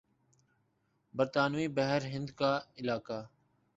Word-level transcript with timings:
برطانوی 1.13 1.67
بحر 1.67 2.01
ہند 2.05 2.29
کا 2.35 2.51
علاقہ 2.77 3.19